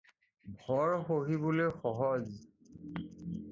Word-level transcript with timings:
ভৰ 0.61 0.95
সহিবলৈ 1.09 1.69
সহজ। 1.85 2.43